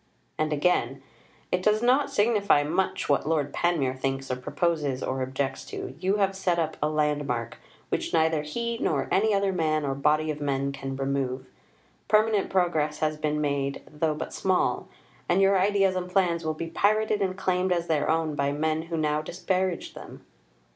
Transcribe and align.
And 0.35 0.51
again: 0.51 1.03
"It 1.51 1.61
does 1.61 1.83
not 1.83 2.09
signify 2.09 2.63
much 2.63 3.07
what 3.07 3.27
Lord 3.29 3.53
Panmure 3.53 3.93
thinks 3.93 4.31
or 4.31 4.35
proposes 4.35 5.03
or 5.03 5.21
objects 5.21 5.63
to. 5.65 5.95
You 5.99 6.15
have 6.15 6.35
set 6.35 6.57
up 6.57 6.75
a 6.81 6.89
Landmark 6.89 7.59
which 7.89 8.11
neither 8.11 8.41
he 8.41 8.79
nor 8.79 9.07
any 9.11 9.31
other 9.31 9.53
man 9.53 9.85
or 9.85 9.93
body 9.93 10.31
of 10.31 10.41
men 10.41 10.71
can 10.71 10.95
remove. 10.95 11.45
Permanent 12.07 12.49
progress 12.49 12.97
has 12.97 13.15
been 13.15 13.39
made, 13.41 13.83
though 13.87 14.15
but 14.15 14.33
small, 14.33 14.87
and 15.29 15.39
your 15.39 15.59
ideas 15.59 15.95
and 15.95 16.09
plans 16.09 16.43
will 16.43 16.55
be 16.55 16.71
pirated 16.71 17.21
and 17.21 17.37
claimed 17.37 17.71
as 17.71 17.85
their 17.85 18.09
own 18.09 18.33
by 18.33 18.51
men 18.51 18.81
who 18.81 18.97
now 18.97 19.21
disparage 19.21 19.93
them." 19.93 20.25